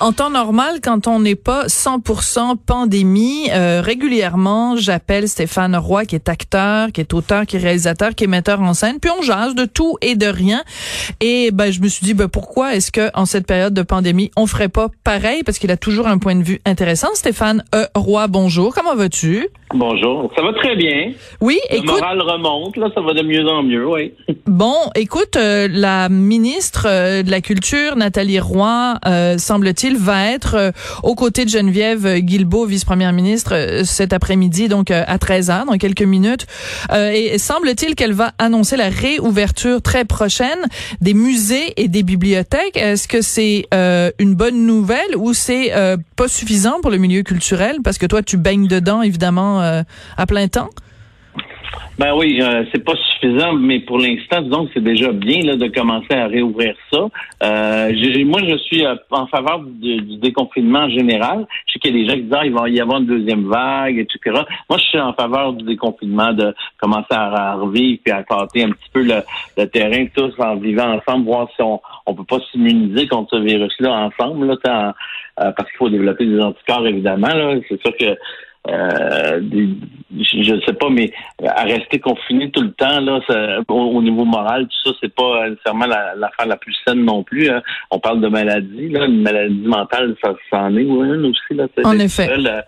[0.00, 6.16] En temps normal, quand on n'est pas 100% pandémie, euh, régulièrement, j'appelle Stéphane Roy, qui
[6.16, 9.22] est acteur, qui est auteur, qui est réalisateur, qui est metteur en scène, puis on
[9.22, 10.62] jase de tout et de rien.
[11.20, 14.30] Et ben, je me suis dit, ben, pourquoi est-ce que en cette période de pandémie,
[14.36, 17.08] on ferait pas pareil, parce qu'il a toujours un point de vue intéressant.
[17.14, 19.48] Stéphane euh, Roy, bonjour, comment vas-tu?
[19.72, 21.12] Bonjour, ça va très bien.
[21.40, 21.90] Oui, Le écoute.
[22.00, 24.12] moral remonte, là, ça va de mieux en mieux, oui.
[24.46, 29.38] Bon, écoute, euh, la ministre euh, de la Culture, Nathalie Roy, euh,
[29.84, 34.90] semble-t-il, va être euh, aux côtés de Geneviève Guilbeault, vice-première ministre, euh, cet après-midi, donc
[34.90, 36.46] euh, à 13h, dans quelques minutes.
[36.92, 40.58] Euh, et semble-t-il qu'elle va annoncer la réouverture très prochaine
[41.00, 42.76] des musées et des bibliothèques.
[42.76, 43.66] Est-ce que c'est
[44.18, 45.72] une bonne nouvelle ou c'est
[46.16, 47.78] pas suffisant pour le milieu culturel?
[47.82, 50.70] Parce que toi, tu baignes dedans, évidemment, à plein temps.
[51.98, 55.56] Ben oui, euh, c'est pas suffisant, mais pour l'instant, disons que c'est déjà bien là,
[55.56, 57.06] de commencer à réouvrir ça.
[57.44, 57.92] Euh,
[58.24, 61.46] moi, je suis euh, en faveur du, du déconfinement général.
[61.66, 63.06] Je sais qu'il y a des gens qui disent ah, il va y avoir une
[63.06, 64.42] deuxième vague, etc.
[64.68, 68.64] Moi, je suis en faveur du déconfinement, de commencer à, à revivre puis à tâter
[68.64, 69.22] un petit peu le,
[69.56, 73.42] le terrain tous en vivant ensemble, voir si on on peut pas s'immuniser contre ce
[73.42, 74.92] virus-là ensemble, là, tant-
[75.44, 77.28] euh, parce qu'il faut développer des anticorps, évidemment.
[77.28, 77.54] Là.
[77.68, 78.16] C'est sûr que
[78.68, 79.68] euh, des-
[80.16, 81.12] je ne sais pas, mais
[81.44, 85.14] à rester confiné tout le temps, là, ça- au, au niveau moral, tout ça, c'est
[85.14, 87.50] pas nécessairement la- l'affaire la, plus saine non plus.
[87.50, 87.62] hein.
[87.90, 91.54] On parle de maladie, là, une maladie mentale, ça s'en est une aussi.
[91.54, 92.26] Là, En effet.
[92.26, 92.64] seul,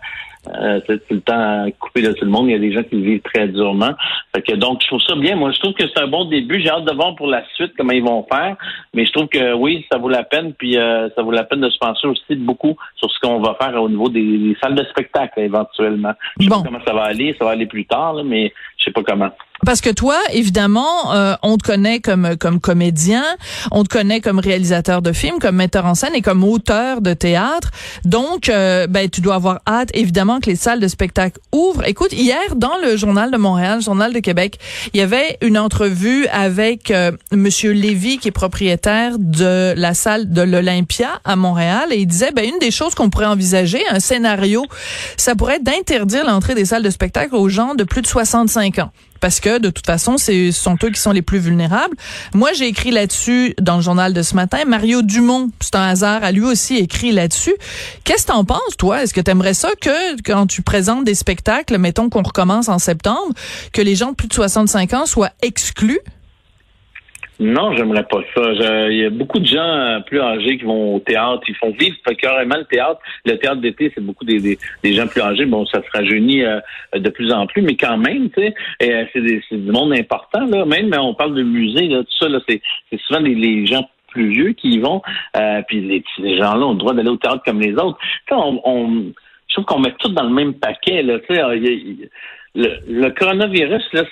[0.47, 2.47] euh, euh, c'est tout le temps coupé de tout le monde.
[2.47, 3.91] Il y a des gens qui le vivent très durement.
[4.35, 5.35] Fait que donc, je trouve ça bien.
[5.35, 6.59] Moi, je trouve que c'est un bon début.
[6.61, 8.55] J'ai hâte de voir pour la suite comment ils vont faire.
[8.93, 10.53] Mais je trouve que oui, ça vaut la peine.
[10.53, 13.55] Puis euh, ça vaut la peine de se penser aussi beaucoup sur ce qu'on va
[13.59, 16.13] faire au niveau des, des salles de spectacle éventuellement.
[16.39, 16.57] Je sais Bon.
[16.61, 17.35] pas comment ça va aller.
[17.39, 19.29] Ça va aller plus tard, là, mais je sais pas comment.
[19.65, 23.23] Parce que toi, évidemment, euh, on te connaît comme comme comédien,
[23.71, 27.13] on te connaît comme réalisateur de films, comme metteur en scène et comme auteur de
[27.13, 27.71] théâtre.
[28.05, 31.87] Donc, euh, ben, tu dois avoir hâte, évidemment, que les salles de spectacle ouvrent.
[31.87, 34.59] Écoute, hier, dans le Journal de Montréal, le Journal de Québec,
[34.93, 40.31] il y avait une entrevue avec euh, Monsieur Lévy, qui est propriétaire de la salle
[40.31, 43.99] de l'Olympia à Montréal, et il disait, ben, une des choses qu'on pourrait envisager, un
[43.99, 44.65] scénario,
[45.17, 48.79] ça pourrait être d'interdire l'entrée des salles de spectacle aux gens de plus de 65
[48.79, 51.95] ans parce que de toute façon, ce sont eux qui sont les plus vulnérables.
[52.33, 54.59] Moi, j'ai écrit là-dessus dans le journal de ce matin.
[54.65, 57.55] Mario Dumont, c'est un hasard, a lui aussi écrit là-dessus.
[58.03, 59.03] Qu'est-ce que t'en penses, toi?
[59.03, 63.33] Est-ce que t'aimerais ça que quand tu présentes des spectacles, mettons qu'on recommence en septembre,
[63.73, 65.99] que les gens de plus de 65 ans soient exclus?
[67.39, 68.51] Non, j'aimerais pas ça.
[68.89, 71.71] Il y a beaucoup de gens euh, plus âgés qui vont au théâtre, ils font
[71.71, 72.99] vivre carrément le théâtre.
[73.25, 75.45] Le théâtre d'été, c'est beaucoup des, des, des gens plus âgés.
[75.45, 76.59] Bon, ça se rajeunit euh,
[76.95, 80.45] de plus en plus, mais quand même, tu sais, euh, c'est du monde important.
[80.47, 80.65] Là.
[80.65, 82.61] Même on parle de musée, là, tout ça, là, c'est
[83.05, 85.03] souvent les, les gens plus vieux qui y vont.
[85.35, 87.99] Euh, puis les, ces gens-là ont le droit d'aller au théâtre comme les autres.
[88.31, 89.13] On, on,
[89.47, 91.03] je trouve qu'on met tout dans le même paquet.
[91.03, 91.19] Là,
[92.55, 94.03] le, le coronavirus, là,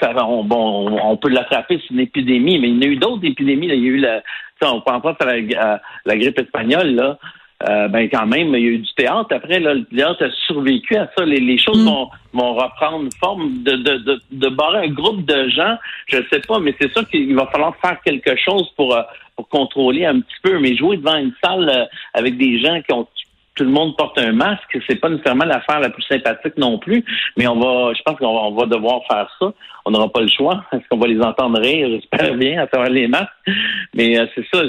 [0.00, 2.96] ça, on, bon, on, peut l'attraper, c'est une épidémie, mais il y en a eu
[2.96, 3.68] d'autres épidémies.
[3.68, 3.74] Là.
[3.74, 4.22] Il y a eu la,
[4.62, 7.18] on pense pas à la, à la grippe espagnole, là.
[7.68, 9.34] Euh, ben quand même, il y a eu du théâtre.
[9.34, 11.24] Après, là, le théâtre a survécu à ça.
[11.24, 11.86] Les, les choses Mm.
[11.86, 15.76] vont, vont reprendre forme de, de, de, de barrer un groupe de gens.
[16.06, 19.02] Je sais pas, mais c'est sûr qu'il va falloir faire quelque chose pour, euh,
[19.34, 20.60] pour contrôler un petit peu.
[20.60, 21.84] Mais jouer devant une salle euh,
[22.14, 23.08] avec des gens qui ont
[23.58, 27.04] tout le monde porte un masque, c'est pas nécessairement l'affaire la plus sympathique non plus,
[27.36, 29.52] mais on va, je pense qu'on va, devoir faire ça.
[29.84, 30.64] On n'aura pas le choix.
[30.72, 31.88] Est-ce qu'on va les entendre rire?
[31.90, 33.28] J'espère bien à travers les masques.
[33.94, 34.62] Mais euh, c'est ça.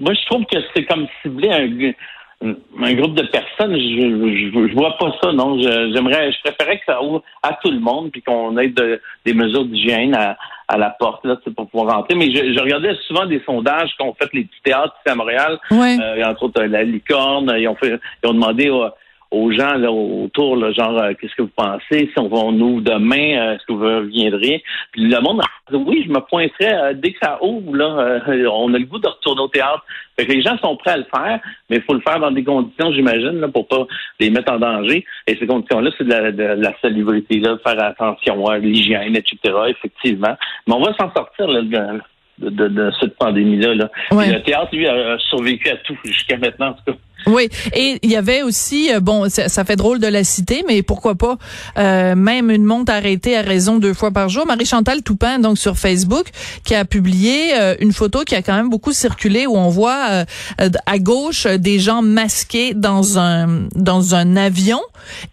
[0.00, 3.74] Moi, je trouve que c'est comme cibler un, un groupe de personnes.
[3.74, 5.32] Je, je, vois pas ça.
[5.32, 9.00] Non, j'aimerais, je préférais que ça ouvre à tout le monde puis qu'on ait de-
[9.24, 10.36] des mesures d'hygiène à,
[10.70, 12.14] à la porte là, pour pouvoir rentrer.
[12.14, 15.58] Mais je, je regardais souvent des sondages qu'ont fait les petits théâtres ici à Montréal.
[15.70, 15.96] Ouais.
[16.00, 18.84] Euh, entre autres, euh, la licorne, ils ont fait, ils ont demandé aux,
[19.30, 22.10] aux gens là, autour, là, genre, euh, qu'est-ce que vous pensez?
[22.12, 24.62] Si on, va- on ouvre demain, euh, est-ce que vous reviendrez?
[24.92, 28.20] Puis le monde a dit, oui, je me pointerais euh, dès que ça ouvre, là,
[28.28, 29.84] euh, on a le goût de retourner au théâtre.
[30.18, 31.38] Fait que les gens sont prêts à le faire,
[31.68, 33.86] mais il faut le faire dans des conditions, j'imagine, là, pour pas
[34.18, 35.04] les mettre en danger.
[35.28, 39.14] Et ces conditions-là, c'est de la, de la salubrité, là, de faire attention à l'hygiène,
[39.16, 39.38] etc.,
[39.68, 40.36] effectivement.
[40.66, 43.74] Mais on va s'en sortir, là, de, de, de cette pandémie-là.
[43.74, 43.90] Là.
[44.10, 44.32] Ouais.
[44.32, 46.98] Le théâtre, lui, a, a survécu à tout jusqu'à maintenant, en tout cas.
[47.26, 50.64] Oui, et il y avait aussi, euh, bon, ça, ça, fait drôle de la citer,
[50.66, 51.36] mais pourquoi pas,
[51.78, 54.46] euh, même une montre arrêtée à raison deux fois par jour.
[54.46, 56.26] Marie-Chantal Toupin, donc sur Facebook,
[56.64, 60.24] qui a publié euh, une photo qui a quand même beaucoup circulé, où on voit
[60.58, 64.80] à gauche des gens masqués dans un dans un avion,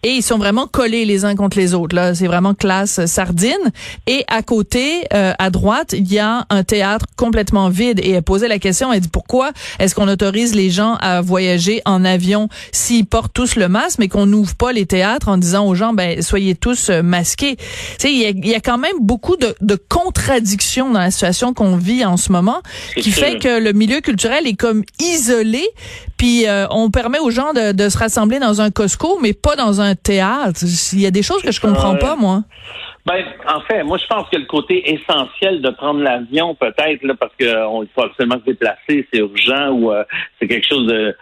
[0.02, 1.94] et ils sont vraiment collés les uns contre les autres.
[1.94, 3.52] Là, c'est vraiment classe sardine.
[4.06, 8.00] Et à côté, à droite, il y a un théâtre complètement vide.
[8.02, 11.77] Et elle posait la question, elle dit pourquoi est-ce qu'on autorise les gens à voyager
[11.84, 15.66] en avion s'ils portent tous le masque, mais qu'on n'ouvre pas les théâtres en disant
[15.66, 17.56] aux gens, ben soyez tous euh, masqués.
[17.98, 19.54] Tu il y a, quand même beaucoup de,
[19.88, 22.60] contradictions dans la situation qu'on vit en ce moment,
[22.94, 25.64] qui fait que le milieu culturel est comme isolé,
[26.16, 29.80] puis euh, on permet aux gens de, se rassembler dans un Costco, mais pas dans
[29.80, 30.60] un théâtre.
[30.92, 32.42] Il y a des choses que je comprends pas, moi.
[33.06, 37.14] Ben, en fait, moi, je pense que le côté essentiel de prendre l'avion, peut-être, là,
[37.18, 40.04] parce qu'on faut absolument se déplacer, c'est urgent ou euh,
[40.38, 41.16] c'est quelque chose de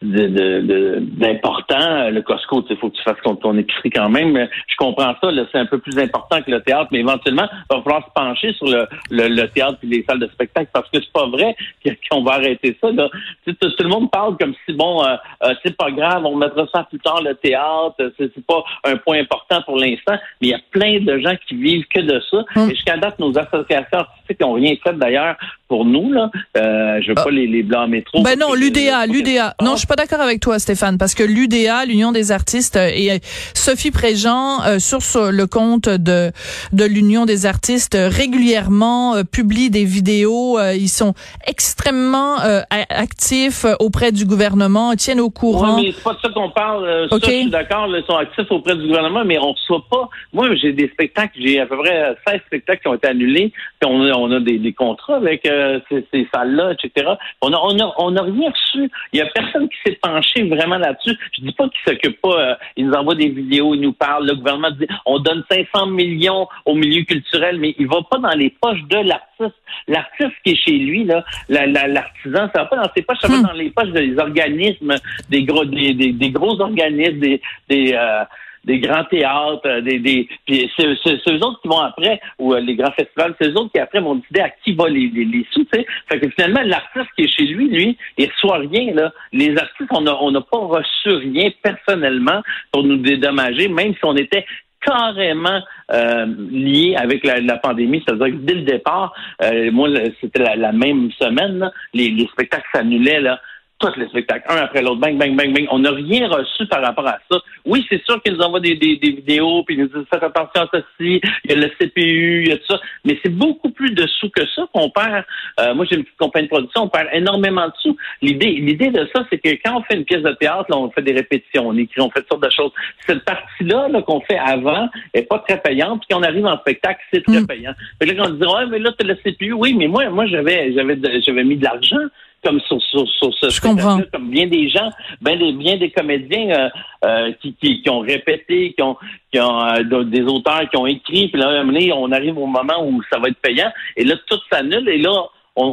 [0.00, 2.10] d'important.
[2.10, 4.48] Le Costco, il faut que tu fasses ton, épicerie quand même.
[4.68, 7.82] Je comprends ça, c'est un peu plus important que le théâtre, mais éventuellement, il va
[7.82, 11.12] falloir se pencher sur le, le, théâtre et les salles de spectacle parce que c'est
[11.12, 11.56] pas vrai
[12.10, 12.92] qu'on va arrêter ça.
[12.92, 13.08] Là.
[13.44, 16.84] Tout, le monde parle comme si, bon, euh, euh, c'est pas grave, on mettra ça
[16.84, 20.60] plus tard, le théâtre, c'est pas un point important pour l'instant, mais il y a
[20.70, 22.44] plein de gens qui vivent que de ça.
[22.56, 22.70] Hum.
[22.70, 25.36] Et jusqu'à date, nos associations artistiques n'ont rien fait d'ailleurs
[25.68, 26.12] pour nous.
[26.12, 26.30] Là.
[26.56, 27.24] Euh, je veux ah.
[27.24, 28.22] pas les, les blancs métro.
[28.22, 29.54] Ben non, l'UDA, l'UDA.
[29.62, 32.90] Non, je suis pas d'accord avec toi, Stéphane, parce que l'UDA, l'Union des artistes, euh,
[32.92, 33.18] et euh,
[33.54, 34.98] Sophie Préjean, euh, sur,
[35.30, 36.30] le compte de,
[36.72, 40.58] de l'Union des artistes, régulièrement publie des vidéos.
[40.74, 41.14] ils sont
[41.46, 42.36] extrêmement
[42.70, 45.76] actifs auprès du gouvernement, tiennent au courant.
[45.76, 47.08] Oui, mais c'est pas de ça qu'on parle.
[47.10, 50.08] Ça, je suis d'accord, ils sont actifs auprès du gouvernement, mais on reçoit pas.
[50.32, 53.90] Moi, j'ai des spectacles, j'ai à peu près 16 spectacles qui ont été annulés, puis
[53.90, 55.46] on a, on a des, des contrats avec
[55.88, 57.12] ces, ces salles-là, etc.
[57.42, 58.90] On a, on a, on a rien reçu.
[59.12, 61.16] Il y a personne qui s'est penché vraiment là-dessus.
[61.36, 62.40] Je dis pas qu'ils s'occupent pas.
[62.40, 64.26] Euh, ils nous envoient des vidéos, ils nous parlent.
[64.26, 68.36] Le gouvernement dit on donne 500 millions au milieu culturel, mais il va pas dans
[68.36, 69.58] les poches de l'artiste.
[69.86, 73.38] L'artiste qui est chez lui, là, l'artisan, ça va pas dans ses poches, ça va
[73.38, 73.42] hmm.
[73.42, 74.94] dans les poches des organismes,
[75.28, 78.24] des gros, des, des, gros organismes, des, des euh,
[78.64, 82.60] des grands théâtres, euh, des, des puis c'est, eux autres qui vont après, ou euh,
[82.60, 85.24] les grands festivals, c'est eux autres qui après vont décider à qui va les, les,
[85.24, 85.86] les sous, tu sais.
[86.10, 89.12] Fait que finalement, l'artiste qui est chez lui, lui, il reçoit rien, là.
[89.32, 94.04] Les artistes, on n'a on a pas reçu rien personnellement pour nous dédommager, même si
[94.04, 94.44] on était
[94.80, 95.60] carrément
[95.92, 98.02] euh, lié avec la, la pandémie.
[98.06, 99.12] C'est-à-dire que dès le départ,
[99.42, 99.88] euh, moi,
[100.20, 103.40] c'était la, la, même semaine, les, les spectacles s'annulaient là
[103.78, 105.66] tous les spectacles, un après l'autre, bang, bang, bang, bang.
[105.70, 107.38] On n'a rien reçu par rapport à ça.
[107.64, 110.22] Oui, c'est sûr qu'ils nous envoient des, des, des vidéos, puis ils nous disent faites
[110.22, 112.80] attention à ceci, il y a le CPU, il y a tout ça.
[113.04, 115.24] Mais c'est beaucoup plus de sous que ça qu'on perd.
[115.60, 117.96] Euh, moi, j'ai une petite compagnie de production, on perd énormément de sous.
[118.20, 120.90] L'idée, l'idée de ça, c'est que quand on fait une pièce de théâtre, là, on
[120.90, 122.72] fait des répétitions, on écrit, on fait toutes sortes de choses.
[123.06, 126.58] Cette partie-là -là, qu'on fait avant est pas très payante, puis quand on arrive en
[126.58, 127.46] spectacle, c'est très mm.
[127.46, 127.74] payant.
[128.00, 130.08] Fait là, quand on dit ouais, mais là, tu as le CPU, oui, mais moi,
[130.10, 132.08] moi, j'avais, j'avais, j'avais mis de l'argent
[132.44, 134.00] comme sur, sur, sur ce Je comprends.
[134.12, 134.90] comme bien des gens,
[135.20, 136.68] bien des, bien des comédiens euh,
[137.04, 138.96] euh, qui, qui, qui, ont répété, qui ont,
[139.32, 141.64] qui ont euh, des auteurs qui ont écrit, puis là,
[141.94, 145.26] on arrive au moment où ça va être payant, et là, tout s'annule, et là,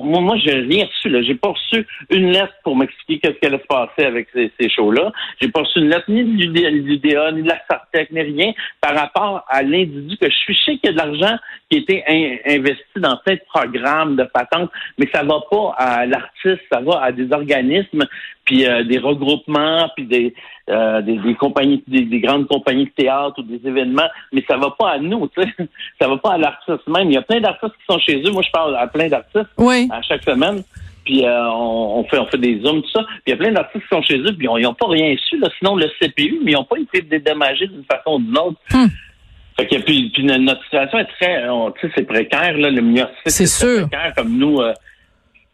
[0.04, 1.10] moi, moi j'ai rien reçu.
[1.10, 1.22] Là.
[1.22, 4.70] J'ai pas reçu une lettre pour m'expliquer qu'est-ce qui allait se passer avec ces, ces
[4.70, 5.12] shows-là.
[5.42, 6.48] J'ai pas reçu une lettre ni du
[6.98, 10.56] DA, ni de la Sartec, ni rien par rapport à l'individu que je suis.
[10.56, 11.38] Je sais qu'il y a de l'argent
[11.70, 12.04] qui a été
[12.48, 17.02] investi dans plein de programmes de patente, mais ça va pas à l'artiste, ça va
[17.02, 18.06] à des organismes,
[18.46, 20.34] puis euh, des regroupements, puis des,
[20.68, 24.72] euh, des, des, compagnies, des, grandes compagnies de théâtre ou des événements, mais ça va
[24.72, 25.50] pas à nous, tu sais.
[26.02, 27.10] Ça va pas à l'artiste même.
[27.10, 28.32] Il y a plein d'artistes qui sont chez eux.
[28.32, 29.48] Moi, je parle à plein d'artistes
[29.92, 30.64] à chaque semaine.
[31.06, 33.04] Puis euh, on, fait on fait des zooms, tout ça.
[33.04, 35.16] Puis il y a plein d'artistes qui sont chez eux, puis ils n'ont pas rien
[35.30, 38.38] su, là, sinon le CPU, mais ils n'ont pas été dédommagés d'une façon ou d'une
[38.38, 38.58] autre.
[38.72, 38.88] Hmm.
[39.56, 43.06] Fait que puis, puis notre situation est très, tu sais, c'est précaire là, le milieu
[43.28, 43.88] c'est sûr.
[43.88, 44.60] précaire comme nous.
[44.60, 44.74] Euh,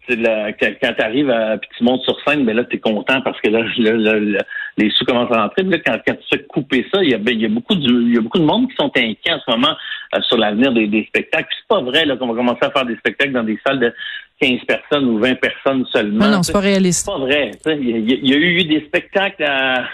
[0.09, 3.39] la, quand, tu arrives puis tu montes sur scène, ben là, tu es content parce
[3.41, 3.63] que là,
[4.77, 5.63] les sous commencent à rentrer.
[5.63, 7.75] là, quand, quand tu fais couper ça, il y a, ben, il y a beaucoup
[7.75, 9.75] de il y a beaucoup de monde qui sont inquiets en ce moment
[10.15, 11.47] euh, sur l'avenir des, des spectacles.
[11.49, 13.93] C'est pas vrai là qu'on va commencer à faire des spectacles dans des salles de
[14.41, 16.25] 15 personnes ou 20 personnes seulement.
[16.25, 17.05] Non, non c'est pas réaliste.
[17.05, 17.51] C'est pas vrai.
[17.65, 19.45] Il y, y, a eu des spectacles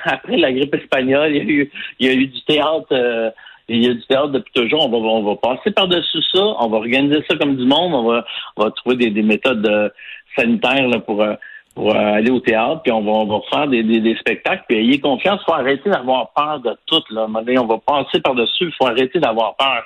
[0.06, 1.36] après la grippe espagnole.
[1.36, 2.88] Il y a eu, il y a eu du théâtre.
[2.92, 3.30] Euh,
[3.70, 4.86] il y a du théâtre depuis toujours.
[4.86, 6.42] On va, on va passer par-dessus ça.
[6.60, 7.94] On va organiser ça comme du monde.
[7.94, 9.90] On va, on va trouver des, des méthodes euh,
[10.38, 11.34] sanitaires là, pour, euh,
[11.76, 12.82] pour euh, aller au théâtre.
[12.84, 14.64] Puis on va, on va faire des, des, des spectacles.
[14.68, 15.42] Puis ayez confiance.
[15.42, 17.04] Il faut arrêter d'avoir peur de tout.
[17.12, 17.28] Là.
[17.28, 18.66] On va passer par-dessus.
[18.66, 19.84] Il faut arrêter d'avoir peur.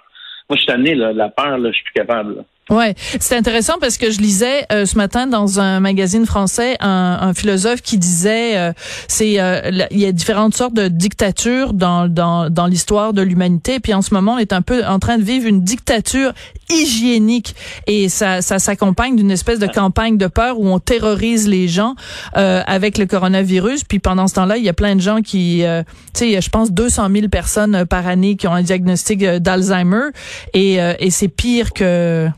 [0.50, 2.44] Moi, je suis tanné, là, la peur, là, je suis plus capable.
[2.70, 7.18] Ouais, c'est intéressant parce que je lisais euh, ce matin dans un magazine français un,
[7.20, 8.72] un philosophe qui disait euh,
[9.08, 13.80] c'est euh, il y a différentes sortes de dictatures dans dans dans l'histoire de l'humanité.
[13.80, 16.34] Puis en ce moment on est un peu en train de vivre une dictature
[16.70, 17.56] hygiénique.
[17.88, 21.96] Et ça ça s'accompagne d'une espèce de campagne de peur où on terrorise les gens
[22.34, 23.86] avec le coronavirus.
[23.86, 25.64] Puis pendant ce temps-là il y a plein de gens qui
[26.14, 30.12] tu sais je pense 200 000 personnes par année qui ont un diagnostic d'Alzheimer.
[30.54, 32.30] Et et c'est pire que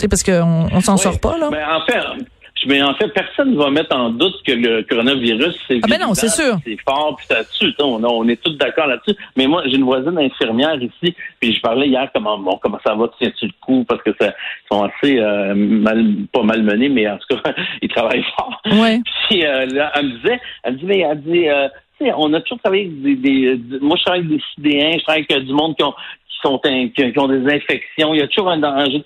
[0.00, 1.48] sais, parce qu'on on, s'en sort pas, là.
[1.50, 2.24] Mais en fait,
[2.66, 6.00] mais en fait, personne ne va mettre en doute que le coronavirus, c'est ah ben
[6.00, 6.56] non, c'est sûr.
[6.64, 7.74] C'est fort, puis ça tue.
[7.80, 9.16] On, on est tous d'accord là-dessus.
[9.36, 12.94] Mais moi, j'ai une voisine infirmière ici, puis je parlais hier comment bon, comment ça
[12.94, 17.08] va, tiens-tu le coup, parce que ça ils sont assez euh, mal, pas malmenés, mais
[17.08, 18.60] en tout cas, ils travaillent fort.
[18.66, 19.00] Ouais.
[19.28, 21.68] Puis euh, là, elle me disait, elle me dit, mais elle dit, euh,
[22.16, 25.26] on a toujours travaillé avec des, des, moi je travaille avec des sidéens, je travaille
[25.28, 25.94] avec du monde qui ont
[26.44, 26.60] sont
[26.94, 28.14] qui, ont des infections.
[28.14, 29.04] Il y a toujours un danger de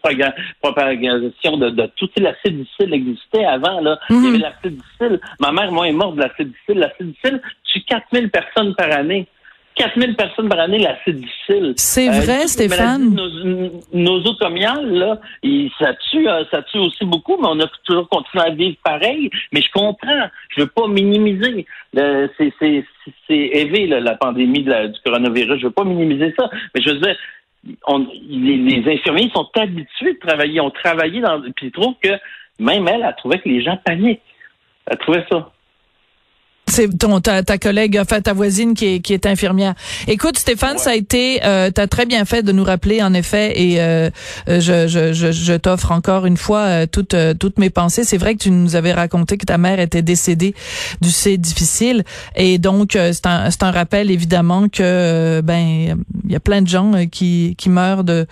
[0.60, 2.08] propagation de, de tout.
[2.16, 3.80] L'acide difficile existait avant.
[3.80, 3.98] Là.
[4.10, 4.42] Il y avait mhm.
[4.42, 5.20] l'acide difficile.
[5.40, 6.78] Ma mère, moi, est morte de l'acide difficile.
[6.78, 9.26] L'acide difficile tue 4000 personnes par année.
[9.78, 11.72] 4000 personnes par année, là, c'est difficile.
[11.76, 13.14] C'est euh, vrai, Stéphane.
[13.14, 15.20] Nos, nos automiales, là,
[15.78, 19.30] ça tue, euh, ça tue aussi beaucoup, mais on a toujours continué à vivre pareil.
[19.52, 20.28] Mais je comprends.
[20.56, 21.66] Je veux pas minimiser.
[21.94, 22.52] C'est
[23.30, 25.60] élevé, la pandémie du coronavirus.
[25.60, 26.50] Je veux pas minimiser ça.
[26.74, 27.16] Mais je veux dire,
[27.86, 30.60] on, les, infirmiers sont habitués de travailler.
[30.60, 32.10] ont travaillé dans, puis ils trouvent que
[32.58, 34.20] même elle a trouvé que les gens paniquent.
[34.86, 35.52] Elle trouvait ça.
[36.68, 39.74] C'est ton ta, ta collègue, enfin ta voisine qui est, qui est infirmière.
[40.06, 43.14] Écoute, Stéphane, ça a été, euh, tu as très bien fait de nous rappeler en
[43.14, 44.10] effet, et euh,
[44.48, 48.04] euh, je, je, je, je t'offre encore une fois euh, toutes toutes mes pensées.
[48.04, 50.54] C'est vrai que tu nous avais raconté que ta mère était décédée
[51.00, 52.04] du C difficile,
[52.36, 56.68] et donc c'est un c'est un rappel évidemment que ben il y a plein de
[56.68, 58.26] gens qui qui meurent de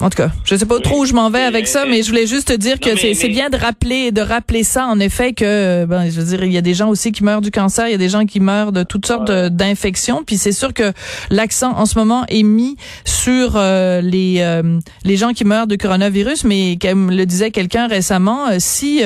[0.00, 2.08] en tout cas, je sais pas trop où je m'en vais avec ça, mais je
[2.08, 5.86] voulais juste te dire que c'est bien de rappeler de rappeler ça en effet que
[5.86, 7.92] ben je veux dire il y a des gens aussi qui meurent du cancer, il
[7.92, 10.92] y a des gens qui meurent de toutes sortes d'infections, puis c'est sûr que
[11.30, 15.76] l'accent en ce moment est mis sur euh, les euh, les gens qui meurent de
[15.76, 19.02] coronavirus, mais comme le disait quelqu'un récemment, euh, si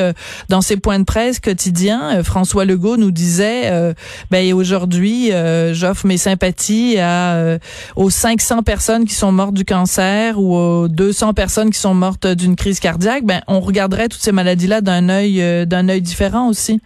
[0.49, 3.95] dans ses points de presse quotidiens, François Legault nous disait
[4.31, 5.31] ben aujourd'hui
[5.73, 7.59] j'offre mes sympathies à
[7.97, 10.57] aux 500 personnes qui sont mortes du cancer ou
[10.89, 15.09] 200 personnes qui sont mortes d'une crise cardiaque, ben on regarderait toutes ces maladies-là d'un
[15.09, 16.81] œil euh, d'un œil différent aussi.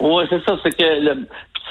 [0.00, 0.56] Oui, c'est ça.
[0.62, 0.84] C'est que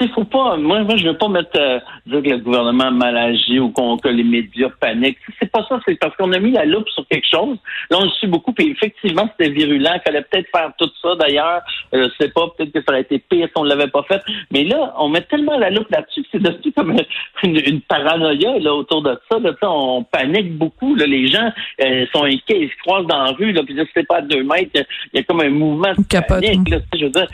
[0.00, 0.56] il faut pas.
[0.56, 3.70] Moi, moi, je veux pas mettre euh, dire que le gouvernement a mal agi ou
[3.70, 5.18] qu'on, que les médias paniquent.
[5.38, 5.80] C'est pas ça.
[5.86, 7.58] C'est parce qu'on a mis la loupe sur quelque chose.
[7.90, 8.52] Là, on le suit beaucoup.
[8.52, 9.92] Puis effectivement, c'était virulent.
[9.94, 11.14] Il fallait peut-être faire tout ça.
[11.16, 11.62] D'ailleurs,
[11.94, 12.48] euh, je sais pas.
[12.56, 14.22] Peut-être que ça aurait été pire si on l'avait pas fait.
[14.50, 16.96] Mais là, on met tellement la loupe là-dessus que c'est devenu comme
[17.42, 19.38] une, paranoïa là autour de ça.
[19.38, 20.94] Là, on panique beaucoup.
[20.94, 21.50] Là, les gens
[21.82, 22.60] euh, sont inquiets.
[22.62, 23.52] Ils se croisent dans la rue.
[23.52, 24.70] Là, puis là, c'est pas à deux mètres.
[25.12, 26.68] Il y, a comme un mouvement de panique.
[26.68, 27.26] Là, je veux dire,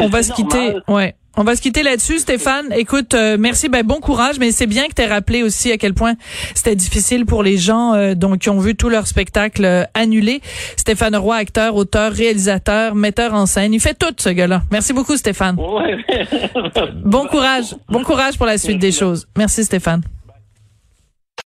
[0.00, 0.74] on va se quitter.
[0.88, 1.14] Ouais.
[1.40, 2.66] On va se quitter là-dessus, Stéphane.
[2.72, 5.76] Écoute, euh, merci, ben bon courage, mais c'est bien que tu aies rappelé aussi à
[5.76, 6.14] quel point
[6.52, 10.40] c'était difficile pour les gens euh, donc qui ont vu tout leur spectacle euh, annulé.
[10.76, 14.62] Stéphane Roy, acteur, auteur, réalisateur, metteur en scène, il fait tout ce gars-là.
[14.72, 15.54] Merci beaucoup, Stéphane.
[17.04, 19.28] bon courage, bon courage pour la suite des choses.
[19.36, 20.02] Merci, Stéphane.